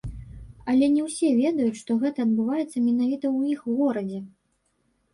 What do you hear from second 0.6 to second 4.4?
Але не ўсе ведаюць, што гэта адбываецца менавіта ў іх горадзе.